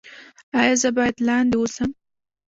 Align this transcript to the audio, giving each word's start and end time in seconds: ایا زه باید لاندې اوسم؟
ایا 0.59 0.73
زه 0.81 0.89
باید 0.97 1.15
لاندې 1.27 1.55
اوسم؟ 1.59 1.89